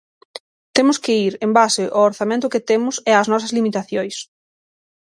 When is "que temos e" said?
2.53-3.11